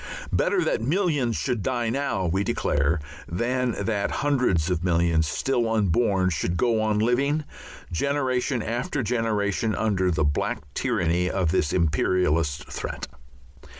[0.33, 6.31] Better that millions should die now, we declare, than that hundreds of millions still unborn
[6.31, 7.43] should go on living,
[7.91, 13.05] generation after generation, under the black tyranny of this imperialist threat.